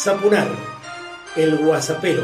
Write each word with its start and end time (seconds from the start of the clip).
Zapunar, 0.00 0.46
el 1.34 1.58
guasapero. 1.58 2.22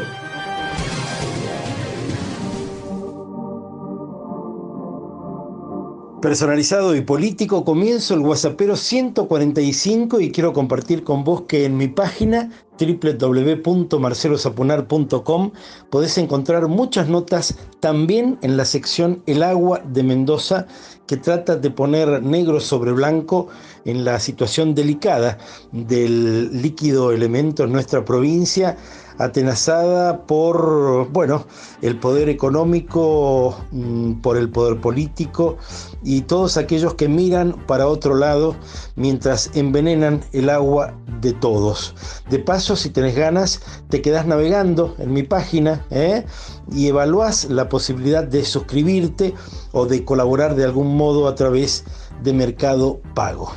Personalizado 6.21 6.95
y 6.95 7.01
político, 7.01 7.65
comienzo 7.65 8.13
el 8.13 8.21
WhatsAppero 8.21 8.77
145 8.77 10.21
y 10.21 10.31
quiero 10.31 10.53
compartir 10.53 11.03
con 11.03 11.25
vos 11.25 11.41
que 11.41 11.65
en 11.65 11.75
mi 11.75 11.89
página 11.89 12.49
www.marcelosapunar.com 12.77 15.51
podés 15.89 16.17
encontrar 16.17 16.67
muchas 16.67 17.07
notas 17.07 17.57
también 17.79 18.37
en 18.41 18.57
la 18.57 18.65
sección 18.65 19.23
El 19.25 19.43
agua 19.43 19.81
de 19.85 20.03
Mendoza 20.03 20.67
que 21.07 21.15
trata 21.17 21.55
de 21.55 21.69
poner 21.69 22.23
negro 22.23 22.59
sobre 22.59 22.91
blanco 22.91 23.47
en 23.85 24.05
la 24.05 24.19
situación 24.19 24.73
delicada 24.73 25.37
del 25.71 26.61
líquido 26.61 27.11
elemento 27.11 27.63
en 27.63 27.71
nuestra 27.71 28.03
provincia 28.03 28.75
atenazada 29.17 30.25
por, 30.25 31.09
bueno, 31.11 31.45
el 31.81 31.99
poder 31.99 32.29
económico, 32.29 33.57
mm, 33.71 34.13
por 34.15 34.37
el 34.37 34.49
poder 34.49 34.81
político 34.81 35.57
y 36.03 36.21
todos 36.21 36.57
aquellos 36.57 36.95
que 36.95 37.07
miran 37.07 37.53
para 37.65 37.87
otro 37.87 38.15
lado 38.15 38.55
mientras 38.95 39.51
envenenan 39.53 40.21
el 40.33 40.49
agua 40.49 40.93
de 41.21 41.33
todos. 41.33 41.95
De 42.29 42.39
paso, 42.39 42.64
si 42.73 42.89
tenés 42.89 43.15
ganas, 43.15 43.61
te 43.89 44.01
quedás 44.01 44.25
navegando 44.25 44.95
en 44.97 45.13
mi 45.13 45.21
página 45.21 45.85
¿eh? 45.91 46.25
y 46.71 46.87
evaluás 46.87 47.45
la 47.45 47.69
posibilidad 47.69 48.23
de 48.23 48.43
suscribirte 48.43 49.35
o 49.71 49.85
de 49.85 50.03
colaborar 50.03 50.55
de 50.55 50.63
algún 50.63 50.97
modo 50.97 51.27
a 51.27 51.35
través 51.35 51.83
de 52.23 52.33
Mercado 52.33 53.01
Pago 53.13 53.51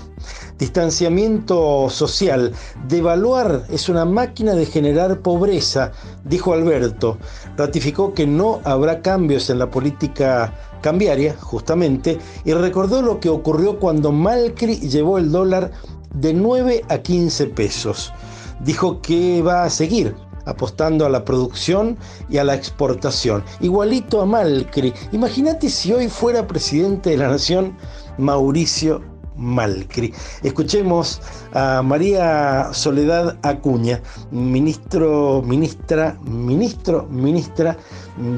distanciamiento 0.59 1.89
social. 1.89 2.53
Devaluar 2.89 3.65
es 3.71 3.89
una 3.89 4.05
máquina 4.05 4.55
de 4.55 4.67
generar 4.67 5.21
pobreza, 5.21 5.93
dijo 6.25 6.53
Alberto. 6.53 7.19
Ratificó 7.57 8.13
que 8.13 8.27
no 8.27 8.61
habrá 8.65 9.01
cambios 9.01 9.51
en 9.51 9.59
la 9.59 9.71
política 9.71 10.53
cambiaria, 10.81 11.37
justamente, 11.41 12.19
y 12.45 12.53
recordó 12.53 13.03
lo 13.03 13.21
que 13.21 13.29
ocurrió 13.29 13.79
cuando 13.79 14.13
Malcri 14.13 14.77
llevó 14.77 15.19
el 15.19 15.31
dólar 15.31 15.71
de 16.15 16.35
9 16.35 16.85
a 16.89 16.99
15 16.99 17.47
pesos. 17.47 18.13
Dijo 18.61 19.01
que 19.01 19.43
va 19.43 19.65
a 19.65 19.71
seguir 19.71 20.15
apostando 20.49 21.05
a 21.05 21.11
la 21.11 21.25
producción 21.25 21.97
y 22.29 22.39
a 22.39 22.45
la 22.45 22.55
exportación. 22.55 23.45
Igualito 23.61 24.21
a 24.21 24.27
Malcri. 24.27 24.93
Imagínate 25.13 25.69
si 25.69 25.93
hoy 25.93 26.09
fuera 26.09 26.47
presidente 26.47 27.11
de 27.11 27.19
la 27.19 27.29
nación 27.29 27.77
Mauricio 28.17 29.03
Malcri. 29.37 30.13
Escuchemos 30.43 31.21
a 31.53 31.83
María 31.83 32.71
Soledad 32.73 33.39
Acuña, 33.43 34.03
ministro, 34.31 35.43
ministra, 35.43 36.19
ministro, 36.23 37.07
ministra 37.09 37.77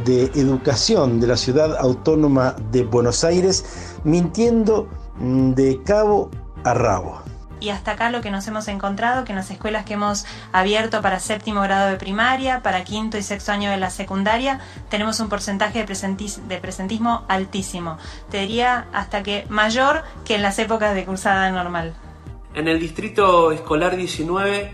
de 0.05 0.25
Educación 0.35 1.21
de 1.21 1.29
la 1.29 1.37
Ciudad 1.37 1.77
Autónoma 1.79 2.55
de 2.71 2.85
Buenos 2.85 3.25
Aires, 3.25 3.65
mintiendo 4.05 4.89
de 5.55 5.81
cabo 5.85 6.31
a 6.65 6.75
rabo 6.75 7.30
y 7.61 7.71
hasta 7.71 7.93
acá 7.93 8.11
lo 8.11 8.21
que 8.21 8.31
nos 8.31 8.47
hemos 8.49 8.67
encontrado, 8.69 9.25
que 9.25 9.33
en 9.33 9.37
las 9.37 9.51
escuelas 9.51 9.85
que 9.85 9.95
hemos 9.95 10.27
abierto 10.53 11.03
para 11.03 11.21
séptimo 11.21 11.61
grado 11.61 11.91
de 11.91 11.97
primaria, 11.97 12.63
para 12.63 12.85
quinto 12.85 13.19
y 13.19 13.23
sexto 13.23 13.53
año 13.53 13.71
de 13.71 13.77
la 13.77 13.91
secundaria, 13.91 14.61
tenemos 14.89 15.21
un 15.21 15.29
porcentaje 15.29 15.85
de, 15.85 16.59
presentismo 16.59 17.25
altísimo. 17.29 17.99
Te 18.31 18.41
diría 18.41 18.87
hasta 18.93 19.23
que 19.23 19.47
mayor 19.49 20.03
que 20.25 20.35
en 20.37 20.43
las 20.43 20.59
épocas 20.59 20.95
de 20.95 21.05
cursada 21.05 21.51
normal. 21.51 21.95
En 22.55 22.67
el 22.67 22.81
distrito 22.81 23.53
escolar 23.53 23.97
19 23.97 24.73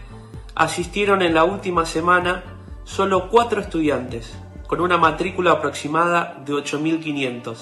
asistieron 0.54 1.22
en 1.22 1.34
la 1.34 1.44
última 1.44 1.84
semana 1.84 2.42
solo 2.84 3.28
cuatro 3.28 3.60
estudiantes, 3.60 4.34
con 4.66 4.80
una 4.80 4.96
matrícula 4.96 5.52
aproximada 5.52 6.40
de 6.44 6.54
8.500. 6.54 7.56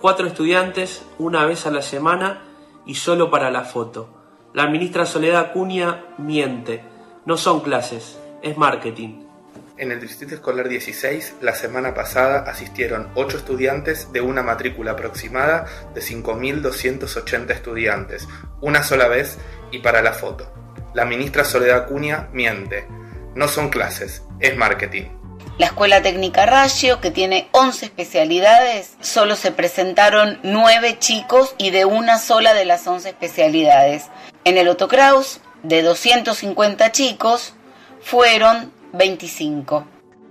Cuatro 0.00 0.26
estudiantes 0.26 1.06
una 1.18 1.44
vez 1.44 1.66
a 1.66 1.70
la 1.70 1.82
semana 1.82 2.42
y 2.86 2.96
solo 2.96 3.30
para 3.30 3.50
la 3.50 3.62
foto. 3.62 4.08
La 4.54 4.68
ministra 4.68 5.04
Soledad 5.04 5.46
Acuña 5.46 6.04
miente. 6.16 6.80
No 7.26 7.36
son 7.36 7.58
clases, 7.58 8.20
es 8.40 8.56
marketing. 8.56 9.24
En 9.78 9.90
el 9.90 10.00
Distrito 10.00 10.36
Escolar 10.36 10.68
16, 10.68 11.38
la 11.40 11.56
semana 11.56 11.92
pasada 11.92 12.48
asistieron 12.48 13.08
8 13.16 13.38
estudiantes 13.38 14.12
de 14.12 14.20
una 14.20 14.44
matrícula 14.44 14.92
aproximada 14.92 15.66
de 15.92 16.00
5.280 16.00 17.50
estudiantes, 17.50 18.28
una 18.60 18.84
sola 18.84 19.08
vez 19.08 19.38
y 19.72 19.80
para 19.80 20.02
la 20.02 20.12
foto. 20.12 20.48
La 20.94 21.04
ministra 21.04 21.42
Soledad 21.42 21.78
Acuña 21.78 22.28
miente. 22.32 22.86
No 23.34 23.48
son 23.48 23.70
clases, 23.70 24.22
es 24.38 24.56
marketing. 24.56 25.06
La 25.56 25.66
Escuela 25.66 26.02
Técnica 26.02 26.46
Ratio, 26.46 27.00
que 27.00 27.12
tiene 27.12 27.48
11 27.52 27.86
especialidades, 27.86 28.94
solo 29.00 29.36
se 29.36 29.52
presentaron 29.52 30.40
9 30.42 30.98
chicos 30.98 31.54
y 31.58 31.70
de 31.70 31.84
una 31.84 32.18
sola 32.18 32.54
de 32.54 32.64
las 32.64 32.84
11 32.86 33.10
especialidades. 33.10 34.06
En 34.46 34.58
el 34.58 34.68
Otto 34.68 34.88
Kraus, 34.88 35.40
de 35.62 35.80
250 35.80 36.92
chicos, 36.92 37.54
fueron 38.02 38.70
25. 38.92 39.86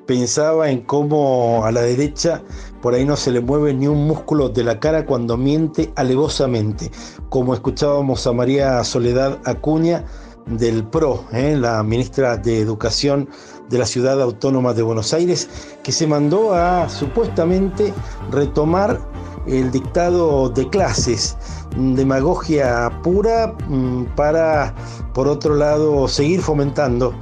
Pensaba 0.06 0.70
en 0.70 0.82
cómo 0.82 1.66
a 1.66 1.72
la 1.72 1.82
derecha 1.82 2.44
por 2.80 2.94
ahí 2.94 3.06
no 3.06 3.16
se 3.16 3.32
le 3.32 3.42
mueve 3.42 3.74
ni 3.74 3.88
un 3.88 4.06
músculo 4.06 4.50
de 4.50 4.64
la 4.64 4.80
cara 4.80 5.08
cuando 5.08 5.36
miente 5.36 5.92
alevosamente, 5.96 6.92
como 7.30 7.56
escuchábamos 7.56 8.28
a 8.28 8.34
María 8.34 8.84
Soledad 8.84 9.40
Acuña 9.46 10.06
del 10.46 10.84
PRO, 10.84 11.26
¿eh? 11.32 11.58
la 11.58 11.82
ministra 11.82 12.38
de 12.38 12.60
Educación 12.60 13.28
de 13.70 13.80
la 13.80 13.88
Ciudad 13.88 14.22
Autónoma 14.22 14.76
de 14.76 14.84
Buenos 14.84 15.12
Aires, 15.16 15.50
que 15.82 15.92
se 15.92 16.06
mandó 16.06 16.54
a 16.54 16.88
supuestamente 16.88 17.92
retomar 18.30 19.02
el 19.48 19.72
dictado 19.72 20.50
de 20.50 20.70
clases, 20.70 21.38
demagogia 21.76 22.90
pura 23.04 23.56
mm, 23.68 24.04
para, 24.16 24.74
por 25.14 25.28
otro 25.28 25.56
lado, 25.56 26.08
seguir 26.08 26.42
fomentando 26.42 27.14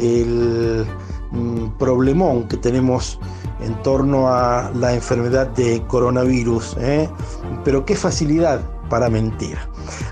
el 0.00 0.86
mm, 1.30 1.78
problemón 1.78 2.48
que 2.48 2.56
tenemos 2.56 3.18
en 3.60 3.74
torno 3.82 4.28
a 4.28 4.70
la 4.74 4.94
enfermedad 4.94 5.48
de 5.48 5.82
coronavirus. 5.86 6.76
¿eh? 6.78 7.08
Pero 7.64 7.84
qué 7.84 7.96
facilidad 7.96 8.60
para 8.88 9.08
mentir. 9.10 9.56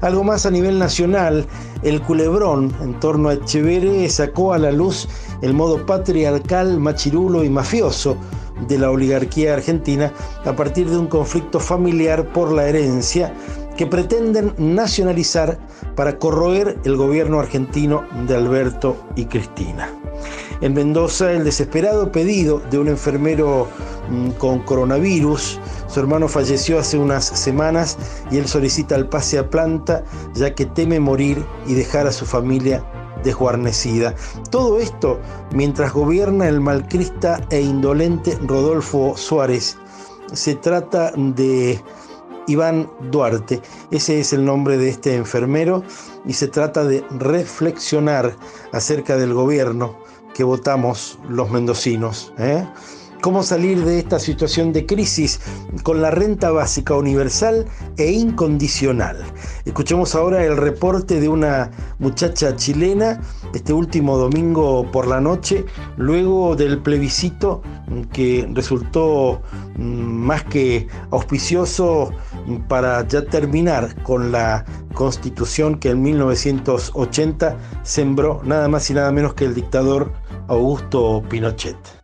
Algo 0.02 0.22
más 0.22 0.46
a 0.46 0.50
nivel 0.50 0.78
nacional, 0.78 1.46
el 1.82 2.02
culebrón 2.02 2.74
en 2.82 2.98
torno 3.00 3.28
a 3.28 3.34
Echeverre 3.34 4.08
sacó 4.08 4.52
a 4.52 4.58
la 4.58 4.72
luz 4.72 5.08
el 5.42 5.54
modo 5.54 5.84
patriarcal, 5.86 6.78
machirulo 6.78 7.44
y 7.44 7.50
mafioso 7.50 8.16
de 8.68 8.78
la 8.78 8.90
oligarquía 8.90 9.54
argentina 9.54 10.12
a 10.44 10.54
partir 10.54 10.88
de 10.88 10.98
un 10.98 11.06
conflicto 11.06 11.60
familiar 11.60 12.32
por 12.32 12.52
la 12.52 12.68
herencia 12.68 13.34
que 13.76 13.86
pretenden 13.86 14.54
nacionalizar 14.56 15.58
para 15.94 16.18
corroer 16.18 16.78
el 16.84 16.96
gobierno 16.96 17.38
argentino 17.40 18.04
de 18.26 18.34
Alberto 18.34 18.96
y 19.16 19.26
Cristina. 19.26 19.90
En 20.62 20.72
Mendoza, 20.72 21.32
el 21.32 21.44
desesperado 21.44 22.10
pedido 22.10 22.60
de 22.70 22.78
un 22.78 22.88
enfermero 22.88 23.68
mm, 24.08 24.30
con 24.32 24.60
coronavirus, 24.60 25.60
su 25.86 26.00
hermano 26.00 26.28
falleció 26.28 26.78
hace 26.78 26.96
unas 26.96 27.26
semanas 27.26 27.98
y 28.30 28.38
él 28.38 28.48
solicita 28.48 28.96
el 28.96 29.06
pase 29.06 29.38
a 29.38 29.50
planta 29.50 30.02
ya 30.34 30.54
que 30.54 30.64
teme 30.64 30.98
morir 30.98 31.44
y 31.66 31.74
dejar 31.74 32.06
a 32.06 32.12
su 32.12 32.24
familia 32.24 32.82
desguarnecida. 33.26 34.14
Todo 34.50 34.78
esto 34.78 35.20
mientras 35.52 35.92
gobierna 35.92 36.48
el 36.48 36.60
malcrista 36.60 37.40
e 37.50 37.60
indolente 37.60 38.38
Rodolfo 38.42 39.16
Suárez. 39.16 39.76
Se 40.32 40.54
trata 40.54 41.12
de 41.16 41.80
Iván 42.46 42.88
Duarte, 43.10 43.60
ese 43.90 44.20
es 44.20 44.32
el 44.32 44.44
nombre 44.44 44.78
de 44.78 44.88
este 44.88 45.16
enfermero, 45.16 45.82
y 46.24 46.32
se 46.32 46.48
trata 46.48 46.84
de 46.84 47.04
reflexionar 47.18 48.36
acerca 48.72 49.16
del 49.16 49.34
gobierno 49.34 49.96
que 50.34 50.44
votamos 50.44 51.18
los 51.28 51.50
mendocinos. 51.50 52.32
¿eh? 52.38 52.64
Cómo 53.26 53.42
salir 53.42 53.84
de 53.84 53.98
esta 53.98 54.20
situación 54.20 54.72
de 54.72 54.86
crisis 54.86 55.40
con 55.82 56.00
la 56.00 56.12
renta 56.12 56.52
básica 56.52 56.94
universal 56.94 57.66
e 57.96 58.12
incondicional. 58.12 59.16
Escuchemos 59.64 60.14
ahora 60.14 60.44
el 60.44 60.56
reporte 60.56 61.18
de 61.18 61.28
una 61.28 61.72
muchacha 61.98 62.54
chilena 62.54 63.20
este 63.52 63.72
último 63.72 64.16
domingo 64.16 64.88
por 64.92 65.08
la 65.08 65.20
noche, 65.20 65.64
luego 65.96 66.54
del 66.54 66.78
plebiscito 66.78 67.62
que 68.12 68.48
resultó 68.52 69.42
mm, 69.74 69.82
más 69.82 70.44
que 70.44 70.86
auspicioso 71.10 72.12
para 72.68 73.08
ya 73.08 73.24
terminar 73.24 74.00
con 74.04 74.30
la 74.30 74.64
constitución 74.94 75.80
que 75.80 75.90
en 75.90 76.00
1980 76.00 77.56
sembró 77.82 78.40
nada 78.44 78.68
más 78.68 78.88
y 78.88 78.94
nada 78.94 79.10
menos 79.10 79.34
que 79.34 79.46
el 79.46 79.54
dictador 79.56 80.12
Augusto 80.46 81.24
Pinochet 81.28 81.95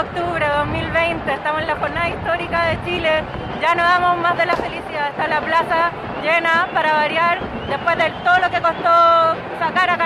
octubre 0.00 0.44
de 0.44 0.52
2020, 0.52 1.32
estamos 1.32 1.60
en 1.60 1.66
la 1.66 1.76
jornada 1.76 2.08
histórica 2.08 2.66
de 2.68 2.84
Chile, 2.84 3.22
ya 3.60 3.74
no 3.74 3.82
damos 3.82 4.16
más 4.18 4.36
de 4.38 4.46
la 4.46 4.56
felicidad, 4.56 5.10
está 5.10 5.28
la 5.28 5.40
plaza 5.40 5.90
llena 6.22 6.68
para 6.74 6.92
variar, 6.92 7.38
después 7.68 7.96
de 7.96 8.10
todo 8.24 8.38
lo 8.38 8.50
que 8.50 8.60
costó 8.60 9.36
sacar 9.58 9.90
a 9.90 9.96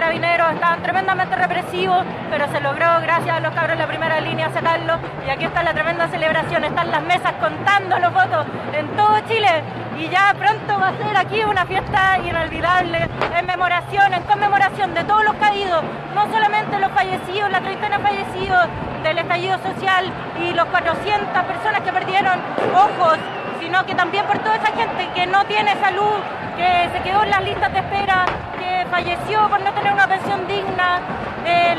estaban 0.53 0.83
tremendamente 0.83 1.37
represivos, 1.37 2.05
pero 2.31 2.49
se 2.51 2.61
logró 2.61 2.87
gracias 3.03 3.37
a 3.37 3.41
los 3.41 3.53
cabros 3.53 3.77
de 3.77 3.83
la 3.83 3.87
primera 3.87 4.21
línea 4.21 4.51
sacarlo. 4.53 4.99
Y 5.27 5.31
aquí 5.31 5.45
está 5.45 5.63
la 5.63 5.73
tremenda 5.73 6.09
celebración, 6.09 6.65
están 6.65 6.91
las 6.91 7.03
mesas 7.03 7.33
contando 7.41 7.99
los 7.99 8.13
votos 8.13 8.47
en 8.73 8.87
todo 8.97 9.21
Chile. 9.29 9.63
Y 9.99 10.09
ya 10.09 10.35
pronto 10.39 10.79
va 10.81 10.89
a 10.89 10.97
ser 10.97 11.17
aquí 11.17 11.45
una 11.45 11.65
fiesta 11.67 12.19
inolvidable 12.19 13.09
en 13.37 13.47
memoración, 13.47 14.13
en 14.13 14.23
conmemoración 14.23 14.95
de 14.95 15.05
todos 15.05 15.25
los 15.25 15.35
caídos, 15.35 15.83
no 16.15 16.33
solamente 16.33 16.79
los 16.79 16.91
fallecidos, 16.93 17.51
la 17.51 17.61
treintena 17.61 17.99
fallecidos 18.01 18.67
del 19.03 19.19
estallido 19.19 19.59
social 19.59 20.11
y 20.41 20.53
los 20.55 20.65
400 20.67 21.43
personas 21.45 21.81
que 21.83 21.93
perdieron 21.93 22.41
ojos, 22.75 23.19
sino 23.65 23.87
que 23.87 23.95
también 23.95 24.27
por 24.27 24.39
toda 24.41 24.57
esa 24.57 24.73
gente 24.77 25.09
que 25.15 25.27
no 25.27 25.43
tiene 25.47 25.75
salud, 25.81 26.21
que 26.57 26.91
se 26.93 27.03
quedó 27.03 27.23
en 27.23 27.31
las 27.31 27.43
listas 27.43 27.73
de 27.73 27.79
espera, 27.79 28.27
que 28.59 28.87
falleció 28.91 29.49
por 29.49 29.59
no 29.63 29.73
tener 29.73 29.93
una 29.95 30.07
pensión 30.07 30.47
digna, 30.47 31.01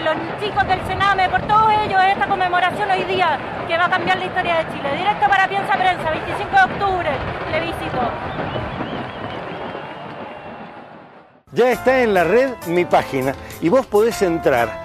los 0.03 0.15
chicos 0.41 0.67
del 0.67 0.79
Sename, 0.87 1.29
por 1.29 1.41
todos 1.43 1.71
ellos, 1.85 2.01
esta 2.09 2.27
conmemoración 2.27 2.89
hoy 2.89 3.03
día 3.03 3.37
que 3.67 3.77
va 3.77 3.85
a 3.85 3.89
cambiar 3.89 4.17
la 4.17 4.25
historia 4.25 4.55
de 4.57 4.73
Chile. 4.73 4.97
Directo 4.97 5.27
para 5.27 5.47
Piensa 5.47 5.73
Prensa, 5.73 6.09
25 6.09 6.55
de 6.55 6.63
octubre, 6.73 7.09
le 7.51 7.59
visito. 7.61 8.01
Ya 11.51 11.71
está 11.71 12.01
en 12.01 12.13
la 12.13 12.23
red 12.23 12.49
mi 12.67 12.85
página 12.85 13.33
y 13.61 13.69
vos 13.69 13.85
podés 13.85 14.21
entrar, 14.23 14.84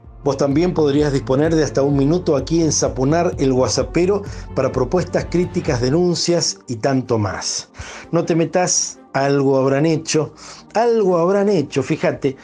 Vos 0.23 0.37
también 0.37 0.73
podrías 0.73 1.11
disponer 1.11 1.55
de 1.55 1.63
hasta 1.63 1.81
un 1.81 1.97
minuto 1.97 2.35
aquí 2.35 2.61
en 2.61 2.71
Sapunar 2.71 3.35
el 3.39 3.53
Guasapero 3.53 4.21
para 4.55 4.71
propuestas 4.71 5.25
críticas, 5.29 5.81
denuncias 5.81 6.59
y 6.67 6.75
tanto 6.75 7.17
más. 7.17 7.69
No 8.11 8.23
te 8.23 8.35
metas, 8.35 8.99
algo 9.13 9.57
habrán 9.57 9.85
hecho, 9.85 10.33
algo 10.73 11.17
habrán 11.17 11.49
hecho, 11.49 11.81
fíjate. 11.81 12.37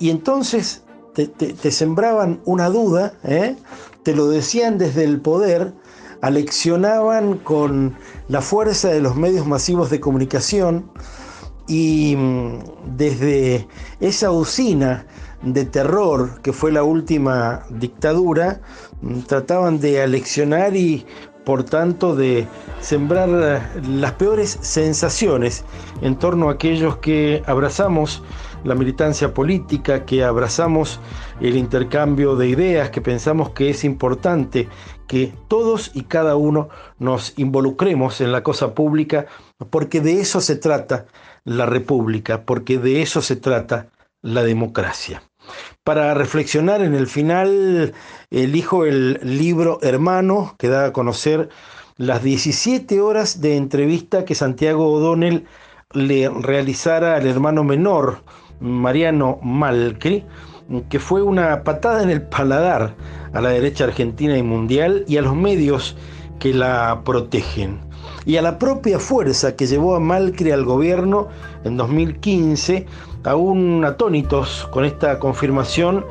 Y 0.00 0.10
entonces 0.10 0.82
te, 1.14 1.70
sembraban 1.70 2.40
una 2.44 2.68
duda, 2.68 3.14
¿eh? 3.22 3.56
te 4.02 4.16
lo 4.16 4.28
decían 4.28 4.78
desde 4.78 5.04
el 5.04 5.20
poder, 5.20 5.74
aleccionaban 6.22 7.38
con 7.38 7.96
la 8.28 8.40
fuerza 8.40 8.88
de 8.88 9.00
los 9.00 9.14
medios 9.14 9.46
masivos 9.46 9.90
de 9.90 10.00
comunicación, 10.00 10.90
y 11.68 12.16
mm, 12.16 12.96
desde 12.96 13.68
esa 14.00 14.30
usina 14.30 15.06
de 15.42 15.64
terror 15.64 16.40
que 16.42 16.52
fue 16.52 16.72
la 16.72 16.84
última 16.84 17.62
dictadura, 17.70 18.60
mm, 19.00 19.20
trataban 19.20 19.80
de 19.80 20.02
aleccionar 20.02 20.76
y 20.76 21.04
por 21.44 21.64
tanto 21.64 22.14
de 22.14 22.46
sembrar 22.80 23.28
las 23.88 24.12
peores 24.12 24.58
sensaciones 24.60 25.64
en 26.00 26.16
torno 26.16 26.48
a 26.48 26.52
aquellos 26.52 26.98
que 26.98 27.42
abrazamos 27.46 28.22
la 28.64 28.74
militancia 28.74 29.34
política, 29.34 30.04
que 30.04 30.22
abrazamos 30.22 31.00
el 31.40 31.56
intercambio 31.56 32.36
de 32.36 32.48
ideas, 32.48 32.90
que 32.90 33.00
pensamos 33.00 33.50
que 33.50 33.70
es 33.70 33.82
importante 33.84 34.68
que 35.08 35.34
todos 35.48 35.90
y 35.94 36.02
cada 36.02 36.36
uno 36.36 36.68
nos 36.98 37.36
involucremos 37.38 38.20
en 38.20 38.32
la 38.32 38.42
cosa 38.42 38.74
pública, 38.74 39.26
porque 39.70 40.00
de 40.00 40.20
eso 40.20 40.40
se 40.40 40.56
trata 40.56 41.06
la 41.44 41.66
república, 41.66 42.44
porque 42.44 42.78
de 42.78 43.02
eso 43.02 43.20
se 43.20 43.36
trata 43.36 43.88
la 44.22 44.44
democracia. 44.44 45.22
Para 45.84 46.14
reflexionar 46.14 46.82
en 46.82 46.94
el 46.94 47.06
final, 47.06 47.92
elijo 48.30 48.84
el 48.84 49.18
libro 49.22 49.78
Hermano, 49.82 50.54
que 50.58 50.68
da 50.68 50.86
a 50.86 50.92
conocer 50.92 51.48
las 51.96 52.22
17 52.22 53.00
horas 53.00 53.40
de 53.40 53.56
entrevista 53.56 54.24
que 54.24 54.34
Santiago 54.34 54.92
O'Donnell 54.92 55.44
le 55.92 56.28
realizara 56.28 57.16
al 57.16 57.26
hermano 57.26 57.64
menor, 57.64 58.22
Mariano 58.60 59.38
Malcri, 59.42 60.24
que 60.88 60.98
fue 60.98 61.22
una 61.22 61.64
patada 61.64 62.02
en 62.02 62.10
el 62.10 62.22
paladar 62.22 62.94
a 63.32 63.40
la 63.40 63.50
derecha 63.50 63.84
argentina 63.84 64.36
y 64.38 64.42
mundial 64.42 65.04
y 65.06 65.16
a 65.16 65.22
los 65.22 65.34
medios 65.34 65.96
que 66.38 66.54
la 66.54 67.02
protegen. 67.04 67.80
Y 68.24 68.36
a 68.36 68.42
la 68.42 68.58
propia 68.58 68.98
fuerza 68.98 69.56
que 69.56 69.66
llevó 69.66 69.96
a 69.96 70.00
Malcri 70.00 70.50
al 70.50 70.64
gobierno 70.64 71.28
en 71.64 71.76
2015, 71.76 72.86
aún 73.24 73.84
atónitos 73.84 74.68
con 74.70 74.84
esta 74.84 75.18
confirmación 75.18 76.04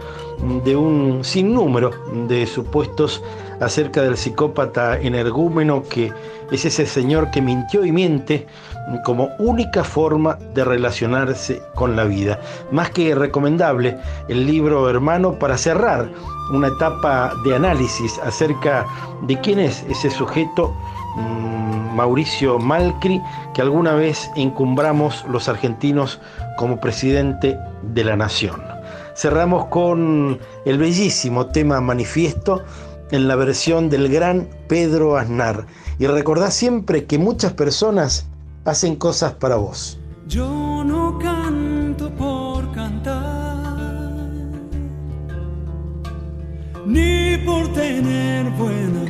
de 0.63 0.75
un 0.75 1.23
sinnúmero 1.23 1.91
de 2.27 2.47
supuestos 2.47 3.23
acerca 3.59 4.01
del 4.01 4.17
psicópata 4.17 4.99
energúmeno 4.99 5.83
que 5.83 6.11
es 6.51 6.65
ese 6.65 6.85
señor 6.85 7.29
que 7.31 7.41
mintió 7.41 7.85
y 7.85 7.91
miente 7.91 8.47
como 9.05 9.29
única 9.37 9.83
forma 9.83 10.37
de 10.53 10.65
relacionarse 10.65 11.61
con 11.75 11.95
la 11.95 12.03
vida. 12.03 12.39
Más 12.71 12.89
que 12.89 13.15
recomendable 13.15 13.97
el 14.27 14.45
libro 14.45 14.89
Hermano 14.89 15.37
para 15.37 15.57
cerrar 15.57 16.09
una 16.51 16.67
etapa 16.67 17.33
de 17.45 17.55
análisis 17.55 18.19
acerca 18.19 18.85
de 19.21 19.39
quién 19.39 19.59
es 19.59 19.83
ese 19.89 20.09
sujeto 20.09 20.75
Mauricio 21.15 22.59
Malcri 22.59 23.21
que 23.53 23.61
alguna 23.61 23.93
vez 23.93 24.31
encumbramos 24.35 25.25
los 25.29 25.49
argentinos 25.49 26.19
como 26.57 26.79
presidente 26.79 27.57
de 27.83 28.03
la 28.03 28.15
nación. 28.15 28.61
Cerramos 29.15 29.65
con 29.65 30.39
el 30.65 30.77
bellísimo 30.77 31.47
tema 31.47 31.81
manifiesto 31.81 32.63
en 33.11 33.27
la 33.27 33.35
versión 33.35 33.89
del 33.89 34.09
gran 34.09 34.47
Pedro 34.67 35.17
Aznar. 35.17 35.65
Y 35.99 36.07
recordá 36.07 36.49
siempre 36.49 37.05
que 37.05 37.17
muchas 37.17 37.53
personas 37.53 38.25
hacen 38.65 38.95
cosas 38.95 39.33
para 39.33 39.57
vos. 39.57 39.99
Yo 40.27 40.83
no 40.83 41.19
canto 41.19 42.09
por 42.11 42.71
cantar, 42.71 44.21
ni 46.85 47.37
por 47.45 47.67
tener 47.73 48.49
buena 48.51 49.00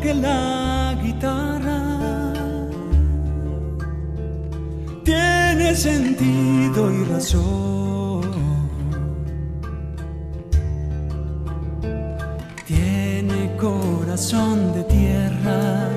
porque 0.00 0.14
la 0.14 0.96
guitarra 1.02 2.32
tiene 5.04 5.74
sentido 5.74 6.90
y 6.90 7.04
razón. 7.04 8.00
corazón 13.58 14.72
de 14.72 14.82
tierra 14.84 15.90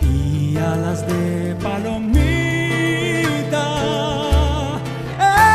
y 0.00 0.56
alas 0.56 1.04
de 1.08 1.56
palomita. 1.60 2.06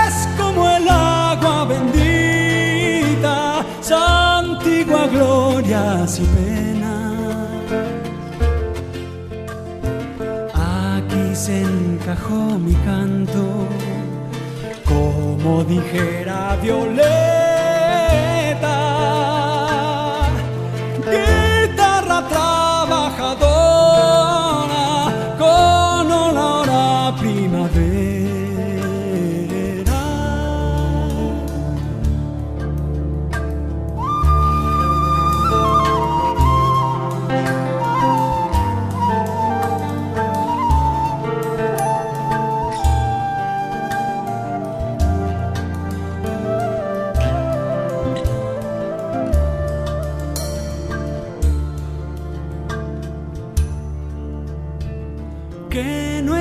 Es 0.05 0.27
como 0.37 0.69
el 0.69 0.89
agua 0.89 1.65
bendita, 1.71 3.63
antigua 4.35 5.07
glorias 5.07 6.19
y 6.19 6.58
mi 12.57 12.73
canto, 12.85 13.67
como 14.83 15.63
dijera 15.63 16.57
Violeta. 16.59 17.38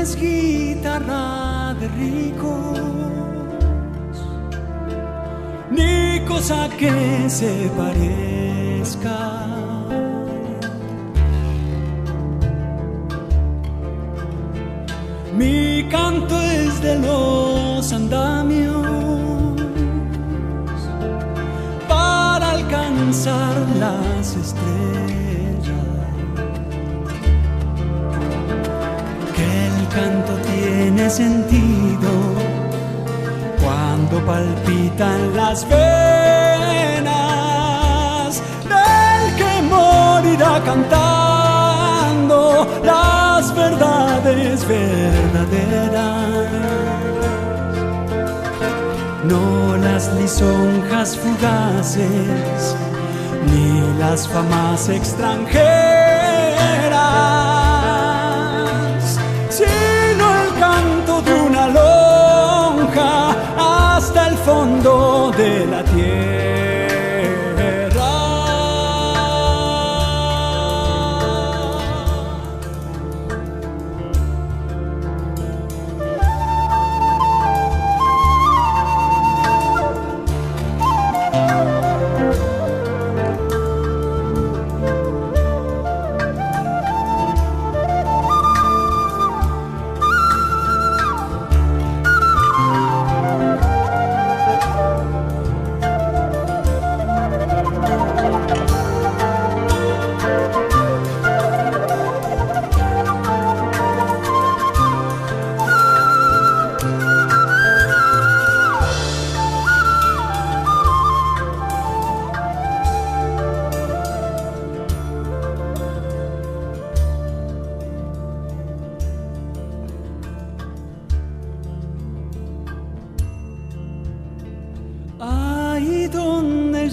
Es 0.09 0.17
guitarra 0.17 1.75
de 1.81 1.89
ricos, 1.89 2.81
ni 5.71 6.21
cosa 6.27 6.69
que 6.79 7.29
se 7.29 7.71
parezca. 7.77 9.19
Mi 15.37 15.85
canto 15.91 16.35
es 16.41 16.81
de 16.81 16.99
los 16.99 17.93
andamios 17.93 19.61
para 21.89 22.53
alcanzar 22.53 23.55
las 23.79 24.37
estrellas. 24.37 25.08
Sentido 31.07 32.11
cuando 33.63 34.19
palpitan 34.27 35.35
las 35.35 35.67
venas 35.69 37.13
del 38.65 39.37
que 39.37 39.63
morirá 39.63 40.61
cantando 40.65 42.39
las 42.83 43.55
verdades 43.55 44.67
verdaderas. 44.67 46.19
No 49.25 49.77
las 49.77 50.13
lisonjas 50.15 51.17
fugaces, 51.17 52.77
ni 53.47 53.81
las 53.99 54.27
famas 54.27 54.89
extranjeras, 54.89 55.88
de 65.49 65.67
la 65.67 65.88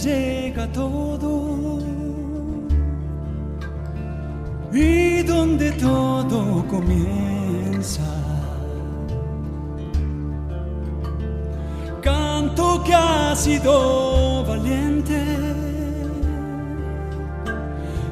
llega 0.05 0.67
todo 0.71 1.79
y 4.71 5.23
donde 5.23 5.71
todo 5.71 6.63
comienza. 6.67 8.03
Canto 12.01 12.83
que 12.83 12.93
ha 12.93 13.35
sido 13.35 14.45
valiente, 14.45 15.19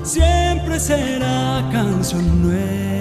siempre 0.03 0.79
será 0.79 1.69
canción 1.71 2.25
nueva. 2.41 2.93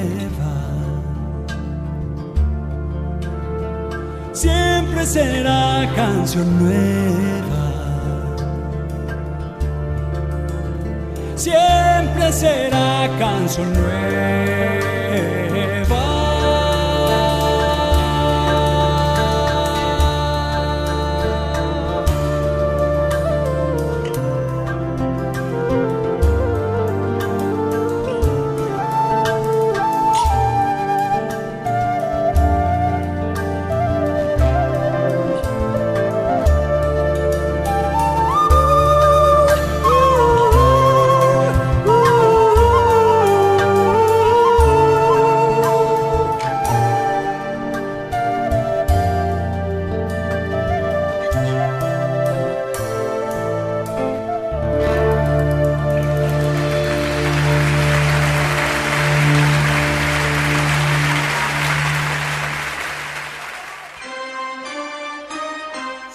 siempre 4.33 5.07
será 5.07 5.89
canción 5.95 6.49
nueva. 6.59 7.52
Será 12.33 13.09
canción 13.19 13.73
nueva. 13.75 14.92